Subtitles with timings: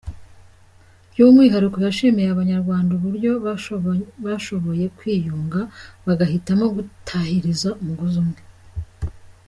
[1.11, 3.31] By’umwihariko yashimiye Abanyarwanda uburyo
[4.25, 5.59] bashoboye kwiyunga,
[6.05, 8.41] bagahitamo kutahiriza umugozi umwe.